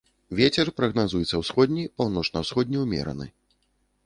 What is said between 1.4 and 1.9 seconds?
ўсходні,